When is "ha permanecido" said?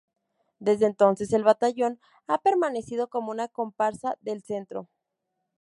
2.25-3.07